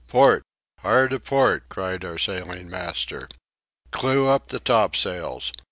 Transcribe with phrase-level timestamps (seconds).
[0.07, 0.41] "Port!
[0.79, 3.29] hard a port!" cried our sailing master.
[3.91, 5.53] "Clew up the topsails!